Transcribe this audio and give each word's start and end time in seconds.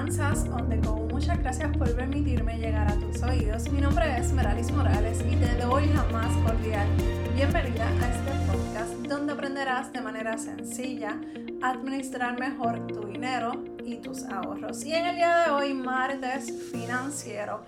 Finanzas 0.00 0.46
on. 0.48 1.08
Muchas 1.10 1.38
gracias 1.40 1.76
por 1.76 1.94
permitirme 1.94 2.56
llegar 2.56 2.90
a 2.90 2.94
tus 2.94 3.22
oídos. 3.22 3.70
Mi 3.70 3.82
nombre 3.82 4.16
es 4.16 4.32
Meralis 4.32 4.72
Morales 4.72 5.22
y 5.30 5.36
te 5.36 5.54
doy 5.56 5.88
la 5.88 6.04
más 6.04 6.34
cordial 6.38 6.88
bienvenida 7.34 7.86
a 7.86 8.08
este 8.08 8.32
podcast 8.46 8.92
donde 9.06 9.34
aprenderás 9.34 9.92
de 9.92 10.00
manera 10.00 10.38
sencilla 10.38 11.20
a 11.62 11.70
administrar 11.72 12.40
mejor 12.40 12.86
tu 12.86 13.08
dinero 13.08 13.52
y 13.84 13.96
tus 13.96 14.24
ahorros. 14.24 14.86
Y 14.86 14.94
en 14.94 15.04
el 15.04 15.16
día 15.16 15.40
de 15.40 15.50
hoy, 15.50 15.74
martes 15.74 16.50
financiero, 16.72 17.62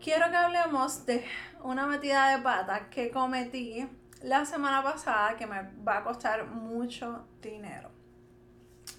quiero 0.00 0.30
que 0.30 0.36
hablemos 0.36 1.04
de 1.06 1.24
una 1.64 1.88
metida 1.88 2.36
de 2.36 2.40
pata 2.40 2.88
que 2.88 3.10
cometí 3.10 3.84
la 4.22 4.44
semana 4.44 4.80
pasada 4.80 5.34
que 5.36 5.48
me 5.48 5.60
va 5.84 5.98
a 5.98 6.04
costar 6.04 6.46
mucho 6.46 7.26
dinero. 7.42 7.93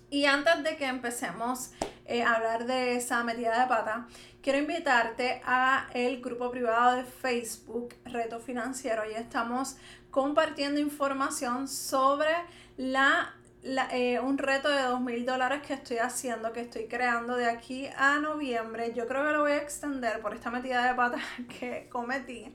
Y 0.09 0.25
antes 0.25 0.63
de 0.63 0.77
que 0.77 0.85
empecemos 0.85 1.71
eh, 2.05 2.23
a 2.23 2.35
hablar 2.35 2.65
de 2.65 2.95
esa 2.95 3.23
metida 3.23 3.59
de 3.59 3.67
pata, 3.67 4.07
quiero 4.41 4.59
invitarte 4.59 5.41
a 5.43 5.87
el 5.93 6.21
grupo 6.21 6.51
privado 6.51 6.95
de 6.95 7.03
Facebook 7.03 7.95
Reto 8.05 8.39
Financiero. 8.39 9.03
Y 9.09 9.13
estamos 9.13 9.77
compartiendo 10.11 10.79
información 10.79 11.67
sobre 11.67 12.29
la, 12.77 13.33
eh, 13.91 14.19
un 14.19 14.37
reto 14.37 14.69
de 14.69 14.83
dos 14.83 15.01
mil 15.01 15.25
dólares 15.25 15.61
que 15.65 15.73
estoy 15.73 15.97
haciendo, 15.97 16.53
que 16.53 16.61
estoy 16.61 16.85
creando 16.85 17.35
de 17.35 17.49
aquí 17.49 17.89
a 17.97 18.19
noviembre. 18.19 18.93
Yo 18.93 19.07
creo 19.07 19.25
que 19.25 19.31
lo 19.31 19.41
voy 19.41 19.53
a 19.53 19.57
extender 19.57 20.21
por 20.21 20.33
esta 20.33 20.51
metida 20.51 20.87
de 20.87 20.93
pata 20.93 21.17
que 21.59 21.89
cometí. 21.91 22.53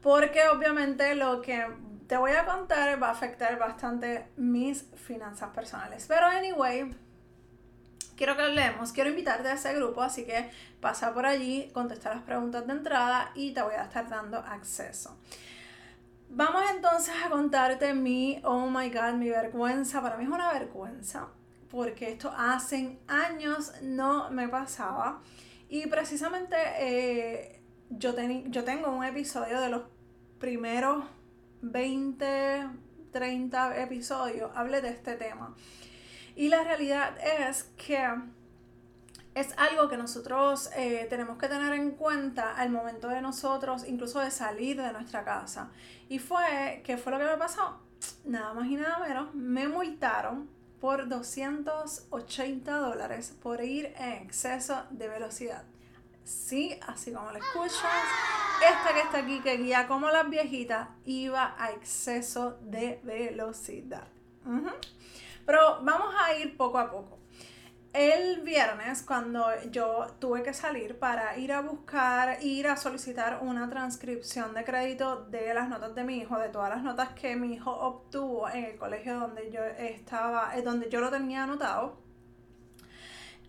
Porque 0.00 0.48
obviamente 0.48 1.14
lo 1.14 1.42
que 1.42 1.64
te 2.06 2.16
voy 2.16 2.32
a 2.32 2.44
contar 2.44 3.02
va 3.02 3.08
a 3.08 3.12
afectar 3.12 3.58
bastante 3.58 4.28
mis 4.36 4.84
finanzas 4.96 5.50
personales. 5.50 6.06
Pero 6.08 6.26
anyway, 6.26 6.94
quiero 8.16 8.36
que 8.36 8.42
hablemos, 8.42 8.92
quiero 8.92 9.10
invitarte 9.10 9.48
a 9.48 9.54
ese 9.54 9.74
grupo, 9.74 10.02
así 10.02 10.24
que 10.24 10.50
pasa 10.80 11.12
por 11.12 11.26
allí, 11.26 11.70
contesta 11.72 12.14
las 12.14 12.22
preguntas 12.22 12.66
de 12.66 12.72
entrada 12.72 13.30
y 13.34 13.52
te 13.52 13.62
voy 13.62 13.74
a 13.74 13.84
estar 13.84 14.08
dando 14.08 14.38
acceso. 14.38 15.16
Vamos 16.28 16.62
entonces 16.74 17.14
a 17.24 17.28
contarte 17.28 17.92
mi, 17.92 18.40
oh 18.44 18.68
my 18.70 18.88
god, 18.90 19.14
mi 19.14 19.28
vergüenza. 19.28 20.00
Para 20.00 20.16
mí 20.16 20.24
es 20.24 20.30
una 20.30 20.52
vergüenza 20.52 21.28
porque 21.70 22.10
esto 22.10 22.32
hace 22.36 22.98
años 23.06 23.72
no 23.82 24.30
me 24.30 24.48
pasaba. 24.48 25.20
Y 25.68 25.86
precisamente 25.88 26.56
eh, 26.78 27.62
yo, 27.90 28.14
yo 28.46 28.64
tengo 28.64 28.90
un 28.90 29.04
episodio 29.04 29.60
de 29.60 29.68
los 29.68 29.82
primeros 30.38 31.04
20, 31.62 32.68
30 33.12 33.82
episodios 33.82 34.50
hablé 34.54 34.80
de 34.80 34.90
este 34.90 35.14
tema. 35.14 35.54
Y 36.36 36.48
la 36.48 36.64
realidad 36.64 37.16
es 37.48 37.64
que 37.76 38.06
es 39.34 39.54
algo 39.56 39.88
que 39.88 39.96
nosotros 39.96 40.70
eh, 40.76 41.06
tenemos 41.08 41.38
que 41.38 41.48
tener 41.48 41.72
en 41.72 41.92
cuenta 41.92 42.54
al 42.54 42.70
momento 42.70 43.08
de 43.08 43.22
nosotros, 43.22 43.84
incluso 43.86 44.20
de 44.20 44.30
salir 44.30 44.80
de 44.80 44.92
nuestra 44.92 45.24
casa. 45.24 45.70
Y 46.08 46.18
fue, 46.18 46.82
¿qué 46.84 46.98
fue 46.98 47.12
lo 47.12 47.18
que 47.18 47.24
me 47.24 47.36
pasó? 47.36 47.80
Nada 48.24 48.52
más 48.52 48.66
y 48.66 48.76
nada 48.76 48.98
menos, 48.98 49.34
me 49.34 49.68
multaron 49.68 50.50
por 50.80 51.08
280 51.08 52.76
dólares 52.76 53.34
por 53.40 53.62
ir 53.62 53.94
en 53.96 54.24
exceso 54.24 54.84
de 54.90 55.08
velocidad. 55.08 55.64
Sí, 56.24 56.78
así 56.86 57.12
como 57.12 57.30
lo 57.32 57.38
escuchas, 57.38 57.82
esta 58.64 58.94
que 58.94 59.00
está 59.00 59.18
aquí, 59.18 59.40
que 59.40 59.56
guía 59.56 59.88
como 59.88 60.08
las 60.10 60.28
viejitas, 60.28 60.88
iba 61.04 61.54
a 61.58 61.72
exceso 61.72 62.58
de 62.60 63.00
velocidad. 63.02 64.06
Pero 65.44 65.80
vamos 65.82 66.14
a 66.18 66.34
ir 66.34 66.56
poco 66.56 66.78
a 66.78 66.90
poco. 66.90 67.18
El 67.92 68.40
viernes, 68.40 69.02
cuando 69.02 69.48
yo 69.70 70.06
tuve 70.18 70.42
que 70.42 70.54
salir 70.54 70.98
para 70.98 71.36
ir 71.36 71.52
a 71.52 71.60
buscar, 71.60 72.42
ir 72.42 72.66
a 72.66 72.76
solicitar 72.76 73.40
una 73.42 73.68
transcripción 73.68 74.54
de 74.54 74.64
crédito 74.64 75.26
de 75.26 75.52
las 75.52 75.68
notas 75.68 75.94
de 75.94 76.02
mi 76.02 76.18
hijo, 76.18 76.38
de 76.38 76.48
todas 76.48 76.70
las 76.70 76.82
notas 76.82 77.10
que 77.10 77.36
mi 77.36 77.52
hijo 77.52 77.70
obtuvo 77.70 78.48
en 78.48 78.64
el 78.64 78.76
colegio 78.78 79.20
donde 79.20 79.50
yo 79.50 79.62
estaba, 79.62 80.56
eh, 80.56 80.62
donde 80.62 80.88
yo 80.88 81.00
lo 81.00 81.10
tenía 81.10 81.42
anotado. 81.42 81.98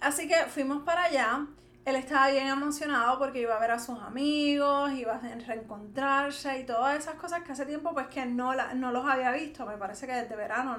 Así 0.02 0.28
que 0.28 0.36
fuimos 0.48 0.84
para 0.84 1.04
allá 1.04 1.48
él 1.86 1.96
estaba 1.98 2.30
bien 2.30 2.48
emocionado 2.48 3.20
porque 3.20 3.42
iba 3.42 3.56
a 3.56 3.60
ver 3.60 3.72
a 3.72 3.80
sus 3.80 4.00
amigos, 4.00 4.92
iba 4.94 5.16
a 5.16 5.20
reencontrarse 5.20 6.60
y 6.60 6.66
todas 6.66 6.98
esas 6.98 7.16
cosas 7.16 7.44
que 7.44 7.52
hace 7.52 7.66
tiempo 7.66 7.94
pues 7.94 8.08
que 8.08 8.26
no, 8.26 8.54
la, 8.54 8.74
no 8.74 8.92
los 8.92 9.06
había 9.06 9.32
visto. 9.32 9.66
Me 9.66 9.78
parece 9.78 10.08
que 10.08 10.14
desde 10.14 10.36
verano, 10.36 10.78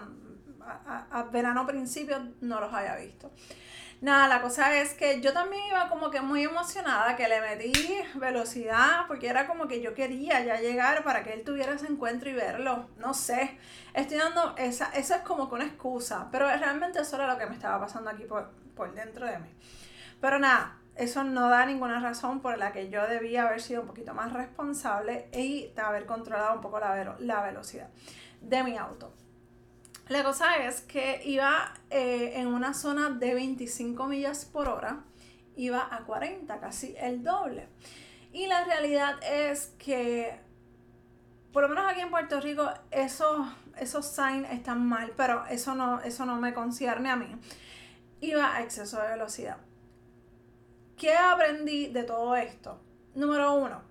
a, 0.62 1.22
verano 1.24 1.66
principio 1.66 2.32
no 2.40 2.58
los 2.60 2.72
había 2.72 2.96
visto. 2.96 3.30
Nada, 4.00 4.28
la 4.28 4.42
cosa 4.42 4.74
es 4.80 4.94
que 4.94 5.20
yo 5.20 5.32
también 5.32 5.62
iba 5.68 5.88
como 5.88 6.10
que 6.10 6.20
muy 6.20 6.42
emocionada, 6.42 7.16
que 7.16 7.28
le 7.28 7.40
metí 7.40 7.72
velocidad, 8.14 9.06
porque 9.06 9.28
era 9.28 9.46
como 9.46 9.66
que 9.68 9.80
yo 9.80 9.94
quería 9.94 10.44
ya 10.44 10.60
llegar 10.60 11.04
para 11.04 11.22
que 11.22 11.32
él 11.32 11.42
tuviera 11.44 11.74
ese 11.74 11.86
encuentro 11.86 12.28
y 12.28 12.34
verlo. 12.34 12.88
No 12.98 13.14
sé, 13.14 13.58
estoy 13.94 14.18
dando 14.18 14.54
esa, 14.58 14.90
eso 14.94 15.14
es 15.14 15.22
como 15.22 15.48
que 15.48 15.54
una 15.54 15.64
excusa, 15.64 16.28
pero 16.30 16.46
realmente 16.46 17.00
eso 17.00 17.16
era 17.16 17.26
lo 17.26 17.38
que 17.38 17.46
me 17.46 17.54
estaba 17.54 17.80
pasando 17.80 18.10
aquí 18.10 18.24
por, 18.24 18.50
por 18.74 18.92
dentro 18.94 19.26
de 19.26 19.38
mí. 19.38 19.48
Pero 20.20 20.38
nada, 20.38 20.76
eso 20.96 21.24
no 21.24 21.48
da 21.48 21.66
ninguna 21.66 22.00
razón 22.00 22.40
por 22.40 22.58
la 22.58 22.72
que 22.72 22.88
yo 22.88 23.06
debía 23.06 23.46
haber 23.46 23.60
sido 23.60 23.82
un 23.82 23.88
poquito 23.88 24.14
más 24.14 24.32
responsable 24.32 25.28
y 25.32 25.72
haber 25.76 26.06
controlado 26.06 26.54
un 26.54 26.60
poco 26.60 26.78
la, 26.78 27.16
la 27.18 27.42
velocidad 27.42 27.88
de 28.40 28.62
mi 28.62 28.76
auto. 28.76 29.12
La 30.08 30.22
cosa 30.22 30.56
es 30.56 30.82
que 30.82 31.22
iba 31.24 31.72
eh, 31.88 32.32
en 32.36 32.48
una 32.48 32.74
zona 32.74 33.10
de 33.10 33.34
25 33.34 34.06
millas 34.06 34.44
por 34.44 34.68
hora, 34.68 35.00
iba 35.56 35.88
a 35.90 36.04
40, 36.04 36.60
casi 36.60 36.94
el 36.98 37.22
doble. 37.22 37.68
Y 38.32 38.46
la 38.46 38.64
realidad 38.64 39.14
es 39.22 39.72
que, 39.78 40.38
por 41.52 41.62
lo 41.62 41.68
menos 41.70 41.90
aquí 41.90 42.00
en 42.00 42.10
Puerto 42.10 42.38
Rico, 42.40 42.70
esos, 42.90 43.46
esos 43.78 44.06
signs 44.06 44.50
están 44.50 44.86
mal, 44.86 45.14
pero 45.16 45.46
eso 45.46 45.74
no, 45.74 46.00
eso 46.00 46.26
no 46.26 46.36
me 46.36 46.52
concierne 46.52 47.10
a 47.10 47.16
mí. 47.16 47.34
Iba 48.20 48.56
a 48.56 48.62
exceso 48.62 49.00
de 49.00 49.08
velocidad. 49.08 49.56
¿Qué 50.96 51.14
aprendí 51.14 51.88
de 51.88 52.04
todo 52.04 52.36
esto? 52.36 52.80
Número 53.14 53.54
uno, 53.54 53.82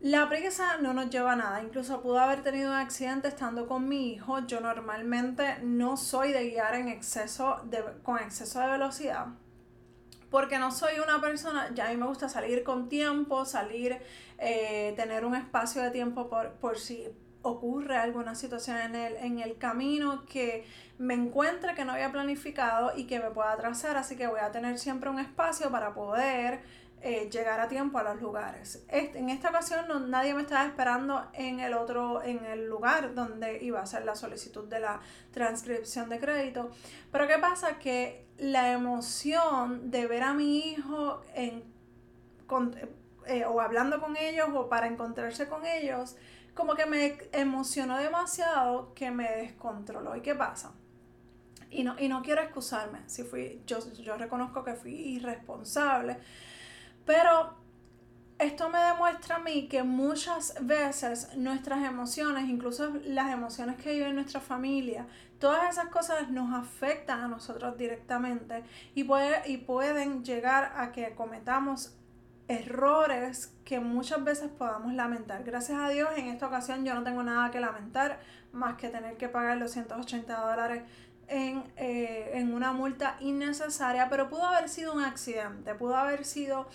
la 0.00 0.28
prisa 0.28 0.76
no 0.78 0.92
nos 0.92 1.10
lleva 1.10 1.32
a 1.32 1.36
nada. 1.36 1.62
Incluso 1.62 2.00
pudo 2.02 2.20
haber 2.20 2.42
tenido 2.42 2.70
un 2.70 2.76
accidente 2.76 3.28
estando 3.28 3.66
con 3.66 3.88
mi 3.88 4.12
hijo. 4.12 4.46
Yo 4.46 4.60
normalmente 4.60 5.58
no 5.62 5.96
soy 5.96 6.32
de 6.32 6.50
guiar 6.50 6.74
en 6.76 6.88
exceso 6.88 7.60
de, 7.64 7.82
con 8.02 8.18
exceso 8.18 8.60
de 8.60 8.68
velocidad. 8.68 9.26
Porque 10.30 10.58
no 10.58 10.70
soy 10.70 10.98
una 10.98 11.20
persona, 11.20 11.70
ya 11.74 11.86
a 11.86 11.90
mí 11.90 11.96
me 11.96 12.06
gusta 12.06 12.28
salir 12.28 12.62
con 12.62 12.88
tiempo, 12.88 13.44
salir, 13.44 13.98
eh, 14.38 14.92
tener 14.96 15.24
un 15.24 15.34
espacio 15.34 15.82
de 15.82 15.90
tiempo 15.90 16.28
por, 16.28 16.52
por 16.54 16.78
si 16.78 17.08
ocurre 17.46 17.96
alguna 17.96 18.34
situación 18.34 18.78
en 18.78 18.94
el, 18.94 19.16
en 19.16 19.38
el 19.38 19.58
camino 19.58 20.24
que 20.26 20.64
me 20.98 21.14
encuentre 21.14 21.74
que 21.74 21.84
no 21.84 21.92
había 21.92 22.10
planificado 22.10 22.92
y 22.96 23.06
que 23.06 23.20
me 23.20 23.30
pueda 23.30 23.52
atrasar, 23.52 23.96
así 23.96 24.16
que 24.16 24.26
voy 24.26 24.40
a 24.40 24.50
tener 24.50 24.78
siempre 24.78 25.10
un 25.10 25.18
espacio 25.18 25.70
para 25.70 25.94
poder 25.94 26.60
eh, 27.02 27.28
llegar 27.30 27.60
a 27.60 27.68
tiempo 27.68 27.98
a 27.98 28.02
los 28.02 28.20
lugares. 28.20 28.84
en 28.88 29.28
esta 29.28 29.50
ocasión 29.50 29.86
no, 29.86 30.00
nadie 30.00 30.34
me 30.34 30.42
estaba 30.42 30.66
esperando 30.66 31.28
en 31.34 31.60
el 31.60 31.74
otro, 31.74 32.22
en 32.22 32.44
el 32.46 32.66
lugar 32.66 33.14
donde 33.14 33.62
iba 33.62 33.78
a 33.78 33.82
hacer 33.82 34.04
la 34.04 34.14
solicitud 34.14 34.64
de 34.64 34.80
la 34.80 35.00
transcripción 35.30 36.08
de 36.08 36.18
crédito. 36.18 36.70
Pero 37.12 37.28
¿qué 37.28 37.38
pasa? 37.38 37.78
Que 37.78 38.26
la 38.38 38.72
emoción 38.72 39.90
de 39.90 40.06
ver 40.06 40.22
a 40.22 40.34
mi 40.34 40.58
hijo 40.58 41.22
en, 41.34 41.62
eh, 43.26 43.44
o 43.44 43.60
hablando 43.60 44.00
con 44.00 44.16
ellos 44.16 44.48
o 44.54 44.68
para 44.68 44.86
encontrarse 44.86 45.48
con 45.48 45.66
ellos, 45.66 46.16
como 46.56 46.74
que 46.74 46.86
me 46.86 47.18
emocionó 47.32 47.98
demasiado 47.98 48.94
que 48.94 49.10
me 49.10 49.30
descontroló. 49.30 50.16
¿Y 50.16 50.22
qué 50.22 50.34
pasa? 50.34 50.72
Y 51.70 51.84
no, 51.84 51.94
y 51.98 52.08
no 52.08 52.22
quiero 52.22 52.40
excusarme, 52.40 53.00
si 53.06 53.22
fui, 53.22 53.62
yo, 53.66 53.78
yo 53.92 54.16
reconozco 54.16 54.64
que 54.64 54.74
fui 54.74 54.92
irresponsable, 54.92 56.16
pero 57.04 57.54
esto 58.38 58.70
me 58.70 58.78
demuestra 58.78 59.36
a 59.36 59.38
mí 59.40 59.68
que 59.68 59.82
muchas 59.82 60.54
veces 60.62 61.36
nuestras 61.36 61.84
emociones, 61.84 62.48
incluso 62.48 62.90
las 63.04 63.30
emociones 63.32 63.76
que 63.76 63.92
vive 63.92 64.12
nuestra 64.12 64.40
familia, 64.40 65.06
todas 65.38 65.68
esas 65.68 65.88
cosas 65.88 66.30
nos 66.30 66.54
afectan 66.54 67.20
a 67.20 67.28
nosotros 67.28 67.76
directamente 67.76 68.64
y, 68.94 69.04
puede, 69.04 69.46
y 69.50 69.58
pueden 69.58 70.24
llegar 70.24 70.72
a 70.76 70.92
que 70.92 71.14
cometamos 71.14 71.94
errores 72.48 73.54
que 73.64 73.80
muchas 73.80 74.22
veces 74.22 74.50
podamos 74.50 74.92
lamentar. 74.94 75.42
Gracias 75.44 75.78
a 75.78 75.88
Dios, 75.88 76.08
en 76.16 76.28
esta 76.28 76.46
ocasión 76.46 76.84
yo 76.84 76.94
no 76.94 77.02
tengo 77.02 77.22
nada 77.22 77.50
que 77.50 77.60
lamentar 77.60 78.20
más 78.52 78.76
que 78.76 78.88
tener 78.88 79.16
que 79.16 79.28
pagar 79.28 79.56
los 79.58 79.72
180 79.72 80.34
dólares 80.40 80.82
en, 81.28 81.64
eh, 81.76 82.30
en 82.34 82.54
una 82.54 82.72
multa 82.72 83.16
innecesaria, 83.20 84.08
pero 84.08 84.28
pudo 84.28 84.44
haber 84.44 84.68
sido 84.68 84.94
un 84.94 85.02
accidente, 85.02 85.74
pudo 85.74 85.96
haber 85.96 86.24
sido 86.24 86.68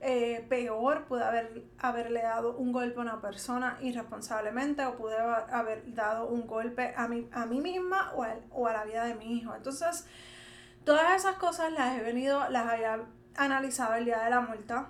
eh, 0.00 0.46
peor, 0.48 1.06
pude 1.06 1.24
haber, 1.24 1.64
haberle 1.78 2.22
dado 2.22 2.56
un 2.56 2.70
golpe 2.70 3.00
a 3.00 3.02
una 3.02 3.20
persona 3.20 3.78
irresponsablemente 3.80 4.84
o 4.86 4.96
pude 4.96 5.16
haber 5.18 5.92
dado 5.94 6.28
un 6.28 6.46
golpe 6.46 6.94
a 6.96 7.08
mí, 7.08 7.28
a 7.32 7.46
mí 7.46 7.60
misma 7.60 8.12
o 8.14 8.22
a, 8.22 8.36
o 8.52 8.66
a 8.68 8.72
la 8.72 8.84
vida 8.84 9.04
de 9.04 9.14
mi 9.14 9.36
hijo. 9.36 9.54
Entonces, 9.54 10.06
Todas 10.86 11.16
esas 11.16 11.34
cosas 11.34 11.72
las 11.72 11.98
he 11.98 12.02
venido, 12.04 12.48
las 12.48 12.72
había 12.72 13.00
analizado 13.34 13.96
el 13.96 14.04
día 14.04 14.20
de 14.20 14.30
la 14.30 14.40
multa. 14.40 14.86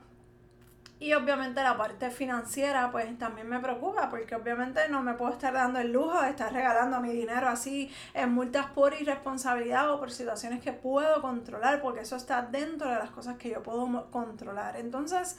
Y 0.99 1.13
obviamente 1.13 1.63
la 1.63 1.77
parte 1.77 2.11
financiera 2.11 2.91
pues 2.91 3.19
también 3.19 3.49
me 3.49 3.61
preocupa 3.61 4.09
porque 4.09 4.35
obviamente 4.35 4.89
no 4.89 5.03
me 5.03 5.13
puedo 5.13 5.33
estar 5.33 5.53
dando 5.53 5.79
el 5.79 5.93
lujo 5.93 6.23
de 6.23 6.31
estar 6.31 6.51
regalando 6.51 7.01
mi 7.01 7.13
dinero 7.13 7.49
así 7.49 7.93
en 8.15 8.33
multas 8.33 8.67
por 8.71 8.95
irresponsabilidad 8.95 9.93
o 9.93 9.99
por 9.99 10.11
situaciones 10.11 10.63
que 10.63 10.73
puedo 10.73 11.21
controlar 11.21 11.83
porque 11.83 12.01
eso 12.01 12.17
está 12.17 12.41
dentro 12.41 12.89
de 12.89 12.97
las 12.97 13.11
cosas 13.11 13.37
que 13.37 13.51
yo 13.51 13.63
puedo 13.63 14.11
controlar. 14.11 14.77
Entonces, 14.77 15.37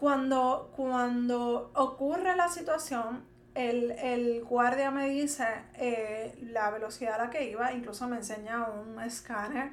cuando, 0.00 0.72
cuando 0.74 1.72
ocurre 1.74 2.34
la 2.34 2.48
situación, 2.48 3.22
el, 3.54 4.44
guardia 4.44 4.90
me 4.90 5.08
dice 5.08 5.46
eh, 5.74 6.38
la 6.40 6.70
velocidad 6.70 7.20
a 7.20 7.24
la 7.24 7.30
que 7.30 7.50
iba, 7.50 7.72
incluso 7.72 8.06
me 8.08 8.16
enseña 8.16 8.66
un 8.68 9.00
escáner 9.00 9.72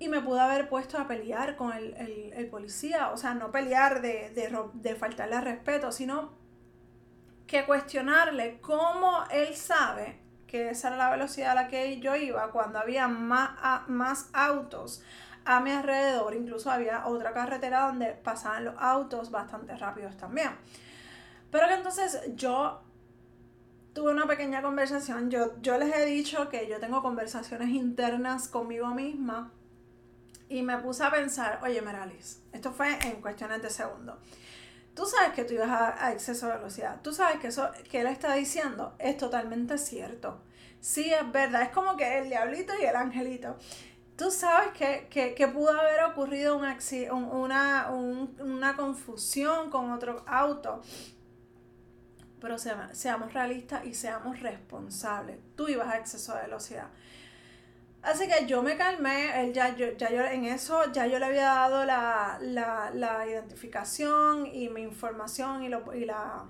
y 0.00 0.08
me 0.08 0.22
pude 0.22 0.40
haber 0.40 0.70
puesto 0.70 0.98
a 0.98 1.06
pelear 1.06 1.56
con 1.56 1.74
el, 1.74 2.48
policía, 2.50 3.10
o 3.10 3.18
sea, 3.18 3.34
no 3.34 3.52
pelear 3.52 4.00
de, 4.00 4.30
de, 4.72 4.94
faltarle 4.94 5.38
respeto, 5.42 5.92
sino 5.92 6.32
que 7.46 7.66
cuestionarle 7.66 8.60
cómo 8.62 9.24
él 9.30 9.54
sabe 9.54 10.18
que 10.46 10.70
esa 10.70 10.88
era 10.88 10.96
la 10.96 11.10
velocidad 11.10 11.50
a 11.50 11.54
la 11.54 11.68
que 11.68 12.00
yo 12.00 12.16
iba 12.16 12.50
cuando 12.50 12.78
había 12.78 13.08
más, 13.08 13.86
más 13.88 14.30
autos 14.32 15.04
a 15.44 15.60
mi 15.60 15.70
alrededor, 15.70 16.34
incluso 16.34 16.70
había 16.70 17.06
otra 17.06 17.34
carretera 17.34 17.88
donde 17.88 18.12
pasaban 18.12 18.64
los 18.64 18.74
autos 18.78 19.30
bastante 19.30 19.76
rápidos 19.76 20.16
también. 20.16 20.52
Pero 21.50 21.68
que 21.68 21.74
entonces 21.74 22.22
yo 22.36 22.80
tuve 23.92 24.12
una 24.12 24.26
pequeña 24.26 24.62
conversación, 24.62 25.30
yo, 25.30 25.60
yo 25.60 25.76
les 25.76 25.94
he 25.94 26.06
dicho 26.06 26.48
que 26.48 26.66
yo 26.68 26.80
tengo 26.80 27.02
conversaciones 27.02 27.68
internas 27.68 28.48
conmigo 28.48 28.88
misma 28.94 29.52
y 30.50 30.62
me 30.62 30.76
puse 30.78 31.04
a 31.04 31.10
pensar, 31.10 31.60
oye 31.62 31.80
Meralis, 31.80 32.42
esto 32.52 32.72
fue 32.72 32.98
en 33.06 33.22
cuestiones 33.22 33.62
de 33.62 33.70
segundo. 33.70 34.18
Tú 34.94 35.06
sabes 35.06 35.32
que 35.32 35.44
tú 35.44 35.54
ibas 35.54 35.70
a, 35.70 36.12
exceso 36.12 36.48
de 36.48 36.56
velocidad. 36.56 37.00
Tú 37.02 37.12
sabes 37.12 37.38
que 37.38 37.46
eso 37.46 37.70
que 37.88 38.00
él 38.00 38.08
está 38.08 38.34
diciendo 38.34 38.94
es 38.98 39.16
totalmente 39.16 39.78
cierto. 39.78 40.42
Sí, 40.80 41.12
es 41.12 41.32
verdad. 41.32 41.62
Es 41.62 41.68
como 41.68 41.96
que 41.96 42.18
el 42.18 42.28
diablito 42.28 42.72
y 42.78 42.84
el 42.84 42.96
angelito. 42.96 43.56
Tú 44.16 44.32
sabes 44.32 44.72
que, 44.72 45.06
que, 45.08 45.48
pudo 45.48 45.70
haber 45.70 46.02
ocurrido 46.02 46.58
un, 46.58 46.66
una, 47.14 47.90
una 47.90 48.76
confusión 48.76 49.70
con 49.70 49.92
otro 49.92 50.24
auto. 50.26 50.82
Pero 52.40 52.58
seamos 52.58 53.32
realistas 53.32 53.84
y 53.86 53.94
seamos 53.94 54.40
responsables. 54.40 55.38
Tú 55.56 55.68
ibas 55.68 55.88
a 55.88 55.98
exceso 55.98 56.34
de 56.34 56.42
velocidad. 56.42 56.88
Así 58.02 58.26
que 58.28 58.46
yo 58.46 58.62
me 58.62 58.76
calmé, 58.76 59.42
él 59.42 59.52
ya, 59.52 59.76
yo, 59.76 59.92
ya 59.92 60.10
yo 60.10 60.24
en 60.24 60.46
eso, 60.46 60.90
ya 60.90 61.06
yo 61.06 61.18
le 61.18 61.26
había 61.26 61.44
dado 61.44 61.84
la, 61.84 62.38
la, 62.40 63.26
identificación 63.26 64.46
y 64.46 64.70
mi 64.70 64.80
información 64.82 65.62
y, 65.62 65.68
lo, 65.68 65.94
y, 65.94 66.06
la, 66.06 66.44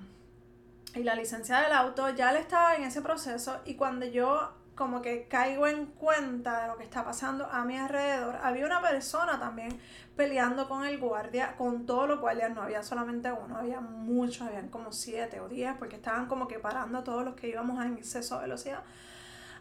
y 0.95 1.03
la 1.03 1.17
licencia 1.17 1.61
del 1.61 1.73
auto, 1.73 2.09
ya 2.11 2.31
él 2.31 2.37
estaba 2.37 2.77
en 2.77 2.85
ese 2.85 3.03
proceso 3.03 3.61
y 3.65 3.75
cuando 3.75 4.07
yo 4.07 4.53
como 4.77 5.03
que 5.03 5.27
caigo 5.27 5.67
en 5.67 5.87
cuenta 5.87 6.63
de 6.63 6.69
lo 6.69 6.79
que 6.79 6.85
está 6.85 7.05
pasando 7.05 7.45
a 7.47 7.65
mi 7.65 7.77
alrededor, 7.77 8.39
había 8.43 8.65
una 8.65 8.81
persona 8.81 9.39
también 9.39 9.79
peleando 10.17 10.69
con 10.69 10.87
el 10.87 10.99
guardia, 10.99 11.57
con 11.57 11.85
todos 11.85 12.09
los 12.09 12.21
guardias, 12.21 12.55
no 12.55 12.63
había 12.63 12.83
solamente 12.83 13.31
uno, 13.33 13.59
había 13.59 13.81
muchos, 13.81 14.47
habían 14.47 14.69
como 14.69 14.93
siete 14.93 15.41
o 15.41 15.49
diez, 15.49 15.75
porque 15.79 15.97
estaban 15.97 16.29
como 16.29 16.49
que 16.49 16.59
parando 16.59 16.99
a 16.99 17.05
todos 17.05 17.25
los 17.25 17.35
que 17.35 17.49
íbamos 17.49 17.85
en 17.85 17.99
exceso 17.99 18.37
de 18.37 18.43
velocidad. 18.43 18.83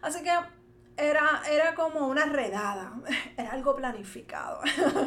Así 0.02 0.24
que 0.24 0.32
era, 1.00 1.42
era 1.50 1.76
como 1.76 2.08
una 2.08 2.26
redada, 2.26 2.94
era 3.38 3.52
algo 3.52 3.76
planificado. 3.76 4.60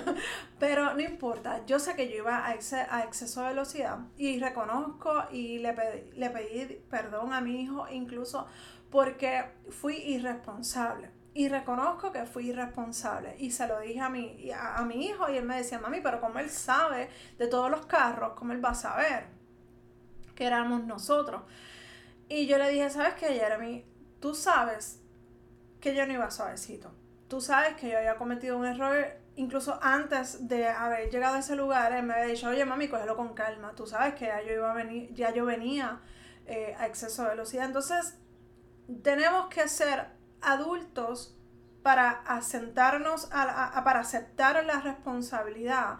Pero 0.59 0.95
no 0.95 1.01
importa, 1.01 1.65
yo 1.67 1.79
sé 1.79 1.95
que 1.95 2.09
yo 2.09 2.17
iba 2.17 2.39
a, 2.39 2.51
a 2.51 3.03
exceso 3.05 3.43
de 3.43 3.49
velocidad 3.49 3.99
y 4.17 4.39
reconozco 4.41 5.25
y 5.31 5.59
le 5.59 5.73
pedí, 5.73 6.13
le 6.13 6.31
pedí 6.31 6.75
perdón 6.91 7.33
a 7.33 7.41
mi 7.41 7.63
hijo 7.63 7.87
incluso 7.91 8.47
porque 8.91 9.45
fui 9.71 9.97
irresponsable. 9.97 11.11
Y 11.35 11.49
reconozco 11.49 12.13
que 12.13 12.27
fui 12.27 12.51
irresponsable. 12.51 13.37
Y 13.39 13.53
se 13.53 13.67
lo 13.67 13.81
dije 13.81 14.01
a 14.01 14.11
mi, 14.11 14.51
a, 14.51 14.77
a 14.77 14.85
mi 14.85 15.07
hijo 15.07 15.31
y 15.31 15.39
él 15.39 15.45
me 15.45 15.57
decía, 15.57 15.79
mami, 15.79 16.01
pero 16.03 16.21
como 16.21 16.39
él 16.39 16.51
sabe 16.51 17.09
de 17.39 17.47
todos 17.47 17.71
los 17.71 17.87
carros, 17.87 18.35
¿cómo 18.35 18.53
él 18.53 18.63
va 18.63 18.71
a 18.71 18.75
saber 18.75 19.29
que 20.35 20.45
éramos 20.45 20.85
nosotros? 20.85 21.43
Y 22.29 22.47
yo 22.47 22.59
le 22.59 22.69
dije, 22.71 22.91
¿sabes 22.91 23.15
qué, 23.15 23.29
Jeremy? 23.29 23.85
Tú 24.21 24.35
sabes 24.35 25.02
que 25.83 25.95
yo 25.95 26.07
no 26.07 26.15
iba 26.15 26.31
suavecito. 26.31 26.91
Tú 27.29 27.43
sabes 27.43 27.75
que 27.75 27.91
yo 27.91 27.99
había 27.99 28.17
cometido 28.17 28.57
un 28.57 28.65
error 28.65 29.21
incluso 29.37 29.79
antes 29.83 30.49
de 30.49 30.69
haber 30.69 31.11
llegado 31.11 31.37
a 31.37 31.39
ese 31.41 31.57
lugar, 31.57 31.93
él 31.93 32.05
me 32.05 32.15
había 32.15 32.27
dicho, 32.27 32.49
oye 32.49 32.65
mami, 32.65 32.89
cógelo 32.89 33.17
con 33.17 33.35
calma. 33.35 33.73
Tú 33.75 33.87
sabes 33.87 34.15
que 34.15 34.27
ya 34.27 34.41
yo, 34.43 34.53
iba 34.53 34.71
a 34.71 34.75
venir, 34.75 35.13
ya 35.15 35.33
yo 35.33 35.45
venía 35.45 36.01
eh, 36.47 36.75
a 36.79 36.87
exceso 36.87 37.25
de 37.25 37.31
velocidad. 37.31 37.67
Entonces, 37.67 38.19
tenemos 39.03 39.49
que 39.49 39.69
ser 39.69 40.07
adultos 40.41 41.37
para 41.83 42.11
asentarnos, 42.11 43.29
a, 43.33 43.83
para 43.85 44.01
aceptar 44.01 44.65
la 44.65 44.81
responsabilidad 44.81 45.99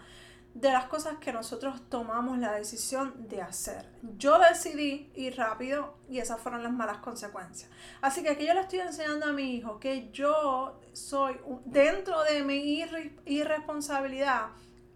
de 0.55 0.71
las 0.71 0.85
cosas 0.87 1.17
que 1.19 1.33
nosotros 1.33 1.89
tomamos 1.89 2.39
la 2.39 2.53
decisión 2.53 3.29
de 3.29 3.41
hacer. 3.41 3.89
Yo 4.19 4.39
decidí 4.39 5.11
ir 5.15 5.37
rápido 5.37 5.95
y 6.09 6.19
esas 6.19 6.41
fueron 6.41 6.63
las 6.63 6.73
malas 6.73 6.99
consecuencias. 6.99 7.71
Así 8.01 8.23
que 8.23 8.31
aquí 8.31 8.47
yo 8.47 8.55
le 8.55 8.61
estoy 8.61 8.81
enseñando 8.81 9.27
a 9.27 9.33
mi 9.33 9.55
hijo 9.55 9.81
que 9.81 10.11
yo 10.13 10.79
soy, 10.93 11.39
dentro 11.65 12.23
de 12.25 12.43
mi 12.43 12.85
irresponsabilidad, 13.25 14.49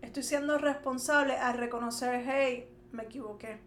estoy 0.03 0.23
siendo 0.23 0.59
responsable 0.59 1.37
al 1.39 1.57
reconocer, 1.57 2.23
hey, 2.27 2.69
me 2.93 3.05
equivoqué. 3.05 3.59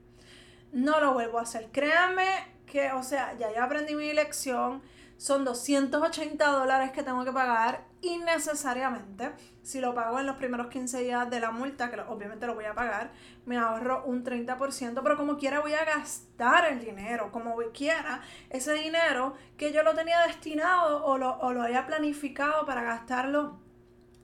No 0.71 1.00
lo 1.00 1.13
vuelvo 1.13 1.39
a 1.39 1.44
hacer. 1.44 1.69
Créanme 1.71 2.47
que, 2.68 2.92
o 2.92 3.01
sea, 3.01 3.35
ya 3.38 3.63
aprendí 3.63 3.95
mi 3.95 4.13
lección 4.13 4.83
son 5.19 5.44
280 5.44 6.50
dólares 6.50 6.92
que 6.92 7.03
tengo 7.03 7.25
que 7.25 7.33
pagar 7.33 7.83
innecesariamente. 8.01 9.31
Si 9.61 9.79
lo 9.79 9.93
pago 9.93 10.19
en 10.19 10.25
los 10.25 10.37
primeros 10.37 10.67
15 10.67 11.03
días 11.03 11.29
de 11.29 11.39
la 11.39 11.51
multa, 11.51 11.89
que 11.89 11.99
obviamente 12.01 12.47
lo 12.47 12.55
voy 12.55 12.65
a 12.65 12.73
pagar, 12.73 13.11
me 13.45 13.57
ahorro 13.57 14.03
un 14.05 14.23
30%, 14.23 15.01
pero 15.03 15.17
como 15.17 15.37
quiera 15.37 15.59
voy 15.59 15.73
a 15.73 15.85
gastar 15.85 16.71
el 16.71 16.79
dinero, 16.79 17.31
como 17.31 17.55
quiera, 17.73 18.21
ese 18.49 18.73
dinero 18.73 19.35
que 19.57 19.71
yo 19.73 19.83
lo 19.83 19.94
tenía 19.95 20.21
destinado 20.21 21.06
o 21.06 21.18
lo, 21.18 21.37
o 21.39 21.53
lo 21.53 21.61
haya 21.61 21.85
planificado 21.85 22.65
para 22.65 22.83
gastarlo 22.83 23.59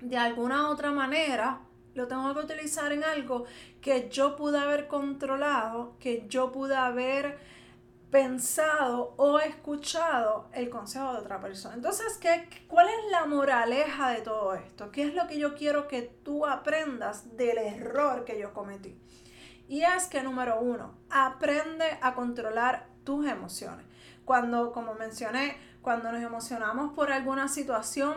de 0.01 0.17
alguna 0.17 0.70
otra 0.70 0.91
manera, 0.91 1.62
lo 1.96 2.08
tengo 2.08 2.34
que 2.34 2.41
utilizar 2.41 2.91
en 2.91 3.03
algo 3.03 3.46
que 3.82 4.10
yo 4.10 4.36
pude 4.36 4.60
haber 4.60 4.88
controlado, 4.88 5.96
que 6.00 6.25
yo 6.27 6.51
pude 6.51 6.75
haber 6.75 7.38
pensado 8.15 9.13
o 9.17 9.39
escuchado 9.39 10.48
el 10.53 10.69
consejo 10.69 11.12
de 11.12 11.19
otra 11.19 11.41
persona. 11.41 11.75
Entonces, 11.75 12.17
¿qué, 12.17 12.48
¿cuál 12.65 12.88
es 12.88 13.12
la 13.12 13.25
moraleja 13.25 14.12
de 14.12 14.22
todo 14.22 14.55
esto? 14.55 14.89
¿Qué 14.89 15.03
es 15.03 15.13
lo 15.13 15.27
que 15.27 15.38
yo 15.38 15.53
quiero 15.53 15.89
que 15.89 16.01
tú 16.24 16.45
aprendas 16.45 17.36
del 17.36 17.57
error 17.57 18.24
que 18.24 18.39
yo 18.39 18.53
cometí? 18.53 18.98
Y 19.67 19.81
es 19.81 20.05
que, 20.05 20.24
número 20.24 20.62
uno, 20.62 20.98
aprende 21.10 21.84
a 22.01 22.15
controlar 22.15 22.88
tus 23.03 23.27
emociones. 23.27 23.86
Cuando, 24.24 24.72
como 24.72 24.93
mencioné, 24.93 25.57
cuando 25.81 26.10
nos 26.10 26.24
emocionamos 26.24 26.93
por 26.93 27.12
alguna 27.12 27.50
situación 27.50 28.13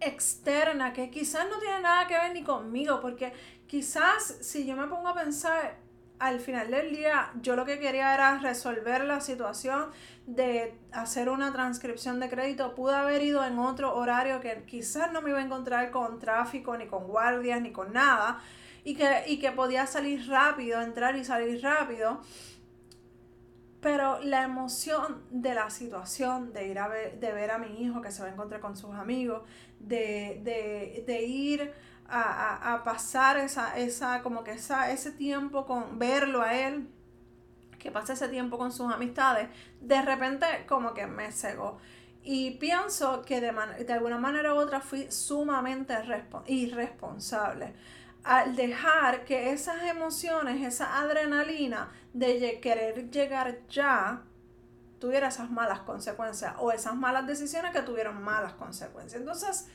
externa 0.00 0.94
que 0.94 1.10
quizás 1.10 1.46
no 1.50 1.58
tiene 1.58 1.80
nada 1.80 2.06
que 2.06 2.14
ver 2.14 2.32
ni 2.32 2.42
conmigo, 2.42 3.02
porque 3.02 3.34
quizás 3.66 4.38
si 4.40 4.64
yo 4.64 4.76
me 4.76 4.86
pongo 4.86 5.08
a 5.08 5.14
pensar, 5.14 5.76
al 6.18 6.40
final 6.40 6.70
del 6.70 6.90
día 6.90 7.30
yo 7.40 7.54
lo 7.56 7.64
que 7.64 7.78
quería 7.78 8.14
era 8.14 8.38
resolver 8.38 9.04
la 9.04 9.20
situación 9.20 9.86
de 10.26 10.74
hacer 10.92 11.28
una 11.28 11.52
transcripción 11.52 12.20
de 12.20 12.28
crédito. 12.28 12.74
Pude 12.74 12.94
haber 12.94 13.22
ido 13.22 13.44
en 13.44 13.58
otro 13.58 13.96
horario 13.96 14.40
que 14.40 14.62
quizás 14.66 15.12
no 15.12 15.22
me 15.22 15.30
iba 15.30 15.38
a 15.38 15.42
encontrar 15.42 15.90
con 15.90 16.18
tráfico, 16.18 16.76
ni 16.76 16.86
con 16.86 17.06
guardias, 17.06 17.60
ni 17.62 17.72
con 17.72 17.92
nada. 17.92 18.40
Y 18.84 18.94
que, 18.94 19.24
y 19.26 19.38
que 19.38 19.52
podía 19.52 19.86
salir 19.86 20.28
rápido, 20.28 20.80
entrar 20.80 21.16
y 21.16 21.24
salir 21.24 21.62
rápido. 21.62 22.20
Pero 23.80 24.20
la 24.20 24.42
emoción 24.42 25.22
de 25.30 25.54
la 25.54 25.70
situación, 25.70 26.52
de 26.52 26.66
ir 26.66 26.78
a 26.78 26.88
ver, 26.88 27.20
de 27.20 27.32
ver 27.32 27.50
a 27.52 27.58
mi 27.58 27.82
hijo 27.82 28.00
que 28.02 28.10
se 28.10 28.22
va 28.22 28.28
a 28.28 28.32
encontrar 28.32 28.60
con 28.60 28.76
sus 28.76 28.94
amigos, 28.94 29.42
de, 29.78 30.40
de, 30.42 31.04
de 31.06 31.22
ir 31.22 31.72
a, 32.08 32.82
pasar 32.84 33.36
esa, 33.38 33.76
esa, 33.78 34.22
como 34.22 34.42
que 34.44 34.52
esa, 34.52 34.90
ese 34.90 35.12
tiempo 35.12 35.66
con 35.66 35.98
verlo 35.98 36.42
a 36.42 36.54
él, 36.54 36.88
que 37.78 37.90
pase 37.90 38.14
ese 38.14 38.28
tiempo 38.28 38.58
con 38.58 38.72
sus 38.72 38.92
amistades, 38.92 39.48
de 39.80 40.02
repente 40.02 40.46
como 40.68 40.94
que 40.94 41.06
me 41.06 41.30
cegó. 41.32 41.78
Y 42.22 42.52
pienso 42.52 43.22
que 43.22 43.40
de, 43.40 43.52
de 43.84 43.92
alguna 43.92 44.18
manera 44.18 44.54
u 44.54 44.58
otra 44.58 44.80
fui 44.80 45.10
sumamente 45.10 45.94
irresponsable 46.46 47.74
al 48.24 48.56
dejar 48.56 49.24
que 49.24 49.52
esas 49.52 49.84
emociones, 49.84 50.62
esa 50.62 50.98
adrenalina 51.00 51.90
de 52.12 52.60
querer 52.60 53.10
llegar 53.10 53.60
ya, 53.68 54.22
tuviera 54.98 55.28
esas 55.28 55.50
malas 55.50 55.80
consecuencias 55.80 56.54
o 56.58 56.72
esas 56.72 56.94
malas 56.94 57.26
decisiones 57.26 57.72
que 57.72 57.82
tuvieron 57.82 58.22
malas 58.22 58.54
consecuencias. 58.54 59.20
Entonces, 59.20 59.68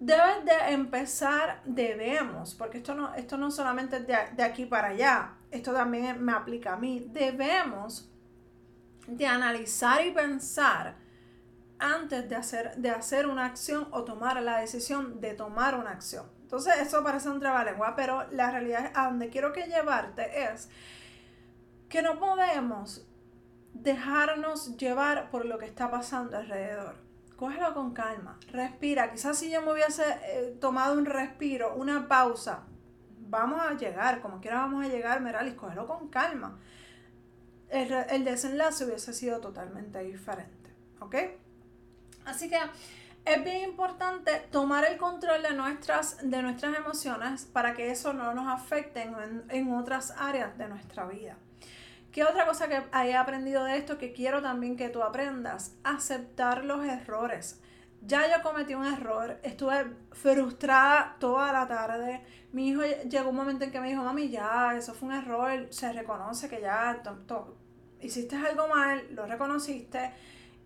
debes 0.00 0.44
de 0.44 0.72
empezar, 0.72 1.60
debemos, 1.64 2.54
porque 2.54 2.78
esto 2.78 2.94
no, 2.94 3.14
esto 3.14 3.36
no 3.36 3.50
solamente 3.50 3.98
es 3.98 4.06
de, 4.06 4.16
de 4.34 4.42
aquí 4.42 4.64
para 4.66 4.88
allá, 4.88 5.34
esto 5.50 5.72
también 5.72 6.24
me 6.24 6.32
aplica 6.32 6.72
a 6.72 6.76
mí, 6.76 7.06
debemos 7.12 8.10
de 9.06 9.26
analizar 9.26 10.04
y 10.04 10.10
pensar 10.10 10.96
antes 11.78 12.28
de 12.28 12.36
hacer, 12.36 12.76
de 12.76 12.90
hacer 12.90 13.26
una 13.26 13.46
acción 13.46 13.88
o 13.90 14.04
tomar 14.04 14.42
la 14.42 14.58
decisión 14.58 15.20
de 15.20 15.34
tomar 15.34 15.74
una 15.74 15.90
acción. 15.90 16.26
Entonces, 16.42 16.74
eso 16.80 17.02
parece 17.04 17.28
un 17.28 17.38
trabalengua, 17.38 17.94
pero 17.94 18.28
la 18.32 18.50
realidad 18.50 18.92
a 18.94 19.06
donde 19.06 19.28
quiero 19.28 19.52
que 19.52 19.66
llevarte 19.66 20.52
es 20.52 20.68
que 21.88 22.02
no 22.02 22.18
podemos 22.18 23.06
dejarnos 23.72 24.76
llevar 24.76 25.30
por 25.30 25.46
lo 25.46 25.58
que 25.58 25.66
está 25.66 25.90
pasando 25.90 26.36
alrededor. 26.36 27.09
Cógelo 27.40 27.72
con 27.72 27.94
calma, 27.94 28.38
respira. 28.52 29.10
Quizás 29.10 29.38
si 29.38 29.50
yo 29.50 29.62
me 29.62 29.72
hubiese 29.72 30.02
eh, 30.24 30.58
tomado 30.60 30.98
un 30.98 31.06
respiro, 31.06 31.74
una 31.74 32.06
pausa, 32.06 32.64
vamos 33.18 33.62
a 33.62 33.72
llegar, 33.78 34.20
como 34.20 34.42
quiera 34.42 34.58
vamos 34.58 34.84
a 34.84 34.88
llegar, 34.88 35.22
Meralis, 35.22 35.54
cógelo 35.54 35.86
con 35.86 36.08
calma. 36.08 36.58
El, 37.70 37.90
el 38.10 38.26
desenlace 38.26 38.84
hubiese 38.84 39.14
sido 39.14 39.40
totalmente 39.40 40.00
diferente, 40.00 40.70
¿ok? 41.00 41.14
Así 42.26 42.50
que 42.50 42.58
es 43.24 43.42
bien 43.42 43.70
importante 43.70 44.46
tomar 44.52 44.84
el 44.84 44.98
control 44.98 45.42
de 45.42 45.54
nuestras, 45.54 46.18
de 46.20 46.42
nuestras 46.42 46.76
emociones 46.76 47.46
para 47.46 47.72
que 47.72 47.90
eso 47.90 48.12
no 48.12 48.34
nos 48.34 48.48
afecte 48.48 49.00
en, 49.00 49.44
en 49.48 49.72
otras 49.72 50.10
áreas 50.18 50.58
de 50.58 50.68
nuestra 50.68 51.06
vida. 51.06 51.38
¿Qué 52.12 52.24
otra 52.24 52.44
cosa 52.44 52.68
que 52.68 52.82
he 53.06 53.16
aprendido 53.16 53.64
de 53.64 53.76
esto 53.76 53.96
que 53.96 54.12
quiero 54.12 54.42
también 54.42 54.76
que 54.76 54.88
tú 54.88 55.02
aprendas? 55.02 55.76
Aceptar 55.84 56.64
los 56.64 56.84
errores. 56.84 57.60
Ya 58.02 58.26
yo 58.26 58.42
cometí 58.42 58.74
un 58.74 58.86
error, 58.86 59.38
estuve 59.42 59.94
frustrada 60.12 61.16
toda 61.20 61.52
la 61.52 61.68
tarde. 61.68 62.22
Mi 62.52 62.68
hijo 62.68 62.82
llegó 63.08 63.30
un 63.30 63.36
momento 63.36 63.64
en 63.64 63.70
que 63.70 63.80
me 63.80 63.90
dijo, 63.90 64.02
mami, 64.02 64.28
ya, 64.30 64.74
eso 64.76 64.94
fue 64.94 65.08
un 65.10 65.14
error, 65.14 65.68
se 65.70 65.92
reconoce 65.92 66.48
que 66.48 66.60
ya 66.60 67.02
hiciste 68.00 68.36
algo 68.36 68.66
mal, 68.68 69.06
lo 69.10 69.26
reconociste 69.26 70.12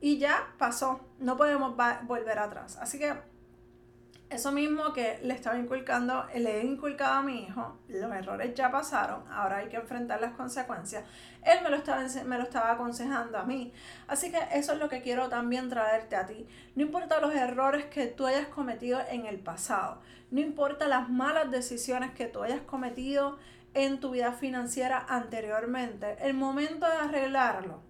y 0.01 0.19
ya 0.19 0.55
pasó, 0.59 1.01
no 1.19 1.37
podemos 1.37 1.77
volver 2.07 2.39
atrás. 2.39 2.79
Así 2.81 2.99
que 2.99 3.15
eso 4.35 4.51
mismo 4.51 4.93
que 4.93 5.21
le 5.23 5.33
estaba 5.35 5.57
inculcando, 5.59 6.27
le 6.35 6.61
he 6.61 6.65
inculcado 6.65 7.15
a 7.15 7.23
mi 7.23 7.45
hijo, 7.45 7.79
los 7.89 8.13
errores 8.13 8.55
ya 8.55 8.71
pasaron, 8.71 9.23
ahora 9.31 9.59
hay 9.59 9.69
que 9.69 9.77
enfrentar 9.77 10.21
las 10.21 10.33
consecuencias. 10.33 11.05
Él 11.43 11.61
me 11.63 11.71
lo 11.71 11.77
estaba, 11.77 12.03
me 12.25 12.37
lo 12.37 12.43
estaba 12.43 12.73
aconsejando 12.73 13.39
a 13.39 13.45
mí. 13.45 13.73
Así 14.09 14.31
que 14.31 14.39
eso 14.53 14.73
es 14.73 14.79
lo 14.79 14.89
que 14.89 15.03
quiero 15.03 15.29
también 15.29 15.69
traerte 15.69 16.17
a 16.17 16.27
ti. 16.27 16.47
No 16.75 16.83
importa 16.83 17.21
los 17.21 17.35
errores 17.35 17.85
que 17.87 18.07
tú 18.09 18.27
hayas 18.27 18.49
cometido 18.49 19.01
en 19.09 19.27
el 19.27 19.39
pasado, 19.39 20.01
no 20.31 20.41
importa 20.41 20.89
las 20.89 21.09
malas 21.09 21.51
decisiones 21.51 22.11
que 22.13 22.27
tú 22.27 22.43
hayas 22.43 22.63
cometido 22.63 23.39
en 23.75 24.01
tu 24.01 24.11
vida 24.11 24.33
financiera 24.33 25.05
anteriormente, 25.09 26.17
el 26.21 26.35
momento 26.35 26.87
de 26.87 26.97
arreglarlo 26.97 27.81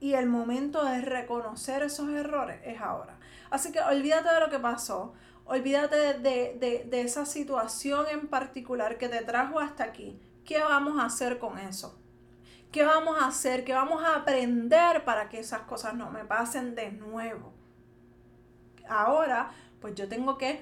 y 0.00 0.14
el 0.14 0.26
momento 0.26 0.84
de 0.84 1.00
reconocer 1.00 1.82
esos 1.82 2.08
errores 2.10 2.60
es 2.64 2.80
ahora. 2.80 3.18
Así 3.50 3.72
que 3.72 3.80
olvídate 3.80 4.28
de 4.32 4.40
lo 4.40 4.50
que 4.50 4.58
pasó, 4.58 5.14
olvídate 5.46 6.14
de, 6.14 6.88
esa 6.92 7.24
situación 7.24 8.06
en 8.10 8.28
particular 8.28 8.98
que 8.98 9.08
te 9.08 9.22
trajo 9.22 9.58
hasta 9.60 9.84
aquí. 9.84 10.20
¿Qué 10.44 10.60
vamos 10.60 11.00
a 11.00 11.06
hacer 11.06 11.38
con 11.38 11.58
eso? 11.58 11.98
¿Qué 12.72 12.84
vamos 12.84 13.18
a 13.20 13.28
hacer? 13.28 13.64
¿Qué 13.64 13.72
vamos 13.72 14.02
a 14.04 14.16
aprender 14.16 15.04
para 15.04 15.28
que 15.28 15.38
esas 15.38 15.62
cosas 15.62 15.94
no 15.94 16.10
me 16.10 16.24
pasen 16.24 16.74
de 16.74 16.92
nuevo? 16.92 17.52
Ahora, 18.88 19.50
pues 19.80 19.94
yo 19.94 20.08
tengo 20.08 20.36
que 20.36 20.60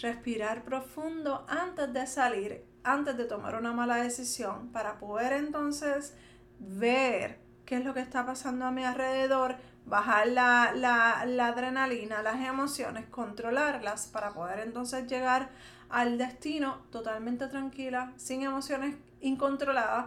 respirar 0.00 0.64
profundo 0.64 1.44
antes 1.48 1.92
de 1.92 2.06
salir, 2.06 2.64
antes 2.82 3.16
de 3.16 3.26
tomar 3.26 3.54
una 3.54 3.72
mala 3.72 3.96
decisión, 3.96 4.72
para 4.72 4.98
poder 4.98 5.34
entonces 5.34 6.14
ver 6.58 7.38
qué 7.66 7.76
es 7.76 7.84
lo 7.84 7.94
que 7.94 8.00
está 8.00 8.26
pasando 8.26 8.64
a 8.64 8.70
mi 8.70 8.84
alrededor, 8.84 9.56
bajar 9.86 10.28
la, 10.28 10.72
la, 10.74 11.46
adrenalina, 11.46 12.22
las 12.22 12.40
emociones, 12.40 13.06
controlarlas 13.06 14.06
para 14.06 14.32
poder 14.32 14.60
entonces 14.60 15.06
llegar 15.06 15.50
al 15.88 16.18
destino 16.18 16.78
totalmente 16.90 17.46
tranquila, 17.48 18.12
sin 18.16 18.42
emociones 18.42 18.96
incontroladas, 19.20 20.06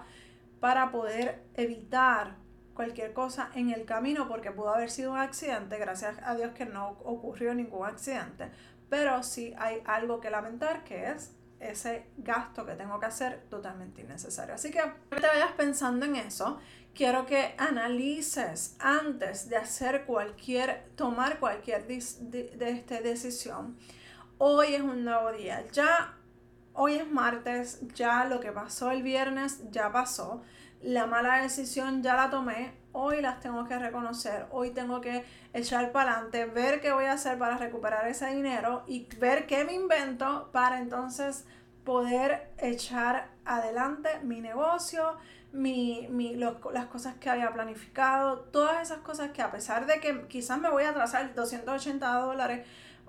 para 0.59 0.91
poder 0.91 1.43
evitar 1.53 2.35
cualquier 2.73 3.13
cosa 3.13 3.49
en 3.53 3.69
el 3.69 3.85
camino, 3.85 4.27
porque 4.27 4.51
pudo 4.51 4.73
haber 4.73 4.89
sido 4.89 5.11
un 5.11 5.19
accidente, 5.19 5.77
gracias 5.77 6.17
a 6.23 6.35
Dios 6.35 6.51
que 6.53 6.65
no 6.65 6.89
ocurrió 7.03 7.53
ningún 7.53 7.85
accidente, 7.85 8.51
pero 8.89 9.23
sí 9.23 9.53
hay 9.57 9.81
algo 9.85 10.19
que 10.19 10.29
lamentar 10.29 10.83
que 10.83 11.11
es 11.11 11.35
ese 11.59 12.07
gasto 12.17 12.65
que 12.65 12.73
tengo 12.75 12.99
que 12.99 13.05
hacer 13.05 13.43
totalmente 13.49 14.01
innecesario. 14.01 14.55
Así 14.55 14.71
que 14.71 14.79
no 14.79 15.21
te 15.21 15.27
vayas 15.27 15.51
pensando 15.53 16.05
en 16.05 16.15
eso. 16.15 16.59
Quiero 16.93 17.25
que 17.25 17.55
analices 17.57 18.75
antes 18.79 19.49
de 19.49 19.57
hacer 19.57 20.05
cualquier, 20.05 20.85
tomar 20.95 21.39
cualquier 21.39 21.85
de, 21.87 22.57
esta 22.59 23.01
decisión. 23.01 23.77
Hoy 24.37 24.75
es 24.75 24.81
un 24.81 25.03
nuevo 25.03 25.31
día. 25.31 25.65
Ya 25.71 26.13
hoy 26.73 26.95
es 26.95 27.09
martes, 27.09 27.79
ya 27.93 28.25
lo 28.25 28.39
que 28.39 28.51
pasó 28.51 28.91
el 28.91 29.03
viernes 29.03 29.61
ya 29.71 29.91
pasó. 29.91 30.41
La 30.85 31.07
mala 31.07 31.41
decisión 31.41 32.03
ya 32.03 32.15
la 32.15 32.29
tomé. 32.29 32.71
Hoy 32.91 33.19
las 33.19 33.39
tengo 33.39 33.65
que 33.65 33.79
reconocer. 33.79 34.45
Hoy 34.51 34.69
tengo 34.69 35.01
que 35.01 35.25
echar 35.51 35.91
para 35.91 36.11
adelante, 36.11 36.45
ver 36.45 36.79
qué 36.79 36.91
voy 36.91 37.05
a 37.05 37.13
hacer 37.13 37.39
para 37.39 37.57
recuperar 37.57 38.07
ese 38.07 38.27
dinero 38.27 38.83
y 38.85 39.07
ver 39.17 39.47
qué 39.47 39.65
me 39.65 39.73
invento 39.73 40.51
para 40.51 40.77
entonces 40.77 41.45
poder 41.83 42.51
echar 42.59 43.29
adelante 43.45 44.09
mi 44.21 44.41
negocio, 44.41 45.17
mi, 45.53 46.07
mi, 46.11 46.35
las 46.35 46.85
cosas 46.85 47.15
que 47.15 47.31
había 47.31 47.51
planificado, 47.51 48.41
todas 48.41 48.83
esas 48.83 48.99
cosas 48.99 49.31
que 49.31 49.41
a 49.41 49.49
pesar 49.49 49.87
de 49.87 49.99
que 49.99 50.27
quizás 50.27 50.59
me 50.59 50.69
voy 50.69 50.83
a 50.83 50.91
atrasar 50.91 51.33
280 51.33 52.13
dólares, 52.13 52.67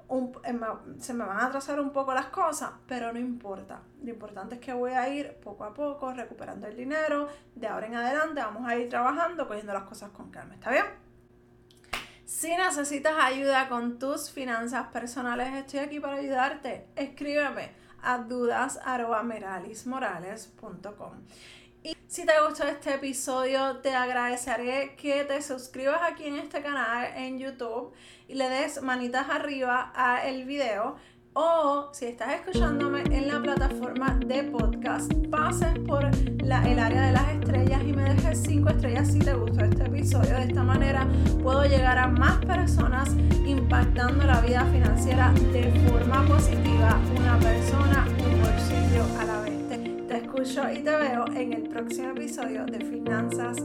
eh, 0.08 0.60
se 0.98 1.14
me 1.14 1.24
van 1.24 1.38
a 1.38 1.46
atrasar 1.46 1.80
un 1.80 1.90
poco 1.90 2.14
las 2.14 2.26
cosas, 2.26 2.70
pero 2.86 3.12
no 3.12 3.18
importa. 3.18 3.82
Lo 4.02 4.10
importante 4.10 4.54
es 4.56 4.60
que 4.60 4.72
voy 4.72 4.92
a 4.92 5.08
ir 5.08 5.34
poco 5.42 5.64
a 5.64 5.74
poco 5.74 6.12
recuperando 6.12 6.66
el 6.66 6.76
dinero. 6.76 7.28
De 7.54 7.66
ahora 7.66 7.86
en 7.86 7.94
adelante 7.94 8.40
vamos 8.40 8.68
a 8.68 8.76
ir 8.76 8.88
trabajando, 8.88 9.48
cogiendo 9.48 9.72
las 9.72 9.84
cosas 9.84 10.10
con 10.10 10.30
calma. 10.30 10.54
¿Está 10.54 10.70
bien? 10.70 10.84
Si 12.24 12.54
necesitas 12.56 13.14
ayuda 13.18 13.68
con 13.68 13.98
tus 13.98 14.30
finanzas 14.30 14.86
personales, 14.88 15.54
estoy 15.54 15.80
aquí 15.80 16.00
para 16.00 16.16
ayudarte. 16.16 16.88
Escríbeme 16.96 17.70
a 18.02 18.18
dudas.meralismorales.com. 18.18 21.12
Y 21.86 21.96
si 22.08 22.26
te 22.26 22.32
gustó 22.44 22.64
este 22.64 22.94
episodio, 22.94 23.76
te 23.76 23.94
agradeceré 23.94 24.96
que 24.96 25.22
te 25.22 25.40
suscribas 25.40 26.00
aquí 26.02 26.24
en 26.24 26.34
este 26.34 26.60
canal 26.60 27.06
en 27.14 27.38
YouTube 27.38 27.92
y 28.26 28.34
le 28.34 28.48
des 28.48 28.82
manitas 28.82 29.30
arriba 29.30 29.92
a 29.94 30.26
el 30.26 30.46
video. 30.46 30.96
O 31.34 31.90
si 31.92 32.06
estás 32.06 32.40
escuchándome 32.40 33.02
en 33.02 33.28
la 33.28 33.40
plataforma 33.40 34.18
de 34.26 34.42
podcast, 34.42 35.12
pases 35.30 35.78
por 35.86 36.02
la, 36.42 36.68
el 36.68 36.80
área 36.80 37.02
de 37.02 37.12
las 37.12 37.28
estrellas 37.28 37.80
y 37.84 37.92
me 37.92 38.02
dejes 38.14 38.42
5 38.44 38.68
estrellas 38.68 39.12
si 39.12 39.20
te 39.20 39.34
gustó 39.34 39.64
este 39.64 39.84
episodio. 39.84 40.34
De 40.38 40.42
esta 40.42 40.64
manera 40.64 41.06
puedo 41.40 41.66
llegar 41.66 41.98
a 41.98 42.08
más 42.08 42.44
personas 42.44 43.10
impactando 43.46 44.24
la 44.24 44.40
vida 44.40 44.66
financiera 44.72 45.32
de 45.52 45.70
forma 45.88 46.26
positiva. 46.26 46.98
Una 47.16 47.38
persona, 47.38 48.08
un 48.08 48.42
bolsillo 48.42 49.04
a 49.20 49.24
la 49.24 49.40
vez. 49.42 49.45
Escucho 50.16 50.62
y 50.72 50.78
te 50.78 50.96
veo 50.96 51.26
en 51.34 51.52
el 51.52 51.68
próximo 51.68 52.12
episodio 52.12 52.64
de 52.64 52.78
Finanzas 52.80 53.58